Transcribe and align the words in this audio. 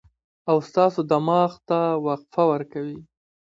او 0.49 0.57
ستاسو 0.69 0.99
دماغ 1.11 1.51
ته 1.67 1.79
وقفه 2.07 2.43
ورکوي 2.51 2.97